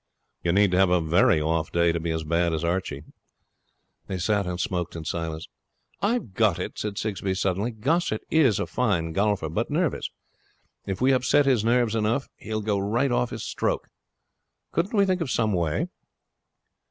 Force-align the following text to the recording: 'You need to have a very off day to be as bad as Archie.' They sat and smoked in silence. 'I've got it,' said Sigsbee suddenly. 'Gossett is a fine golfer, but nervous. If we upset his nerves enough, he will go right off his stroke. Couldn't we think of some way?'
'You 0.41 0.51
need 0.51 0.71
to 0.71 0.79
have 0.79 0.89
a 0.89 0.99
very 0.99 1.39
off 1.39 1.71
day 1.71 1.91
to 1.91 1.99
be 1.99 2.09
as 2.09 2.23
bad 2.23 2.53
as 2.55 2.63
Archie.' 2.63 3.03
They 4.07 4.17
sat 4.17 4.47
and 4.47 4.59
smoked 4.59 4.95
in 4.95 5.05
silence. 5.05 5.47
'I've 6.01 6.33
got 6.33 6.57
it,' 6.57 6.79
said 6.79 6.97
Sigsbee 6.97 7.35
suddenly. 7.35 7.69
'Gossett 7.69 8.21
is 8.31 8.59
a 8.59 8.65
fine 8.65 9.13
golfer, 9.13 9.47
but 9.47 9.69
nervous. 9.69 10.09
If 10.87 11.01
we 11.01 11.11
upset 11.13 11.45
his 11.45 11.63
nerves 11.63 11.93
enough, 11.93 12.29
he 12.35 12.51
will 12.51 12.61
go 12.61 12.79
right 12.79 13.11
off 13.11 13.29
his 13.29 13.43
stroke. 13.43 13.89
Couldn't 14.71 14.97
we 14.97 15.05
think 15.05 15.21
of 15.21 15.29
some 15.29 15.53
way?' 15.53 15.85